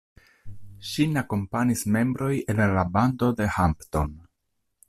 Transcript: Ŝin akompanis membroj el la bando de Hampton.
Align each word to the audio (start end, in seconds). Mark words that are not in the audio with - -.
Ŝin 0.91 1.19
akompanis 1.23 1.85
membroj 1.97 2.31
el 2.55 2.65
la 2.79 2.89
bando 2.97 3.33
de 3.43 3.51
Hampton. 3.59 4.21